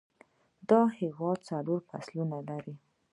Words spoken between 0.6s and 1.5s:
دا هیواد